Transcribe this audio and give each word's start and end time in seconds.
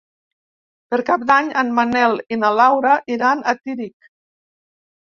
Per 0.93 0.99
Cap 1.09 1.27
d'Any 1.31 1.51
en 1.63 1.69
Manel 1.81 2.17
i 2.37 2.41
na 2.45 2.53
Laura 2.63 2.99
iran 3.19 3.47
a 3.53 3.57
Tírig. 3.63 4.15